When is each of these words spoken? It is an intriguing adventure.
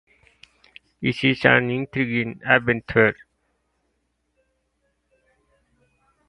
It 0.99 1.23
is 1.23 1.45
an 1.45 1.69
intriguing 1.69 2.41
adventure. 2.43 3.15